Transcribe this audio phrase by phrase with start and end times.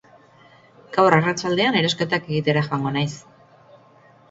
[0.95, 3.15] Gaur arratsaldean erosketak egitera joango naiz.